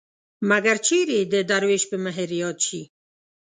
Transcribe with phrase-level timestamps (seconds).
[0.49, 2.81] مګر چېرې د دروېش په مهر ياد شي